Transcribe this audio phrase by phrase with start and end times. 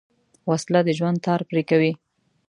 [0.49, 1.91] وسله د ژوند تار پرې کوي